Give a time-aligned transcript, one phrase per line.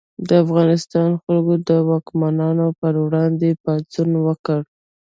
[0.27, 4.59] د افغانستان خلکو د واکمنانو پر وړاندې پاڅون وکړ.